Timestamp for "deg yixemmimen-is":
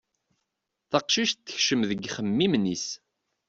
1.89-2.85